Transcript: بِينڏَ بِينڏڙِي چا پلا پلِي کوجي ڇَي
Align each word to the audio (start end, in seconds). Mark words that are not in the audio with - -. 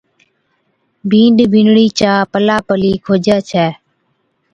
بِينڏَ 1.09 1.37
بِينڏڙِي 1.51 1.87
چا 1.99 2.11
پلا 2.31 2.57
پلِي 2.67 2.93
کوجي 3.05 3.37
ڇَي 3.49 3.67